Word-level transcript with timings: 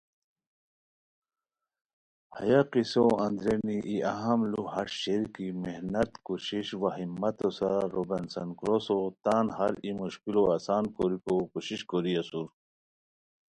ہیہ 2.37 2.61
قصو 2.71 3.05
اندرینی 3.25 3.77
ای 3.89 3.95
اہم 4.13 4.39
لُو 4.51 4.63
ہݰ 4.73 4.89
شیر 5.01 5.23
کی 5.35 5.47
محنت 5.63 6.09
کوشش 6.27 6.67
وا 6.81 6.89
ہمتو 6.97 7.47
سورا 7.57 7.81
روبن 7.93 8.23
سن 8.33 8.49
کروسو 8.59 8.97
تان 9.23 9.45
ہر 9.57 9.73
مشکلو 10.01 10.43
آسان 10.55 10.83
کوریکو 10.95 11.35
کوشش 11.53 11.79
کوری 11.89 12.13
اسور 12.21 12.47